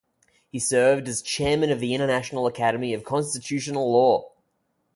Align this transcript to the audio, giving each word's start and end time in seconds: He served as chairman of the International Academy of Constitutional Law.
He 0.51 0.57
served 0.57 1.07
as 1.07 1.21
chairman 1.21 1.69
of 1.69 1.79
the 1.79 1.93
International 1.93 2.47
Academy 2.47 2.95
of 2.95 3.03
Constitutional 3.03 3.91
Law. 3.91 4.31